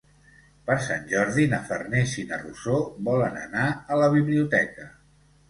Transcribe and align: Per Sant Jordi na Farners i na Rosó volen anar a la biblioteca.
Per 0.69 0.77
Sant 0.85 1.03
Jordi 1.11 1.45
na 1.51 1.59
Farners 1.67 2.15
i 2.23 2.25
na 2.31 2.41
Rosó 2.45 2.81
volen 3.11 3.39
anar 3.43 3.69
a 3.71 4.01
la 4.05 4.11
biblioteca. 4.19 4.91